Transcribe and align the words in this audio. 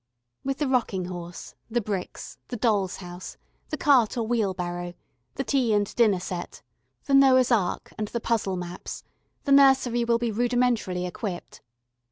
With 0.43 0.57
the 0.57 0.67
rocking 0.67 1.05
horse, 1.05 1.53
the 1.69 1.79
bricks, 1.79 2.39
the 2.47 2.57
doll's 2.57 2.95
house, 2.95 3.37
the 3.69 3.77
cart 3.77 4.17
or 4.17 4.25
wheel 4.25 4.55
barrow, 4.55 4.95
the 5.35 5.43
tea 5.43 5.75
and 5.75 5.93
dinner 5.93 6.19
set, 6.19 6.63
the 7.05 7.13
Noah's 7.13 7.51
Ark 7.51 7.93
and 7.99 8.07
the 8.07 8.19
puzzle 8.19 8.57
maps, 8.57 9.03
the 9.43 9.51
nursery 9.51 10.03
will 10.03 10.17
be 10.17 10.31
rudimentarily 10.31 11.05
equipped. 11.07 11.61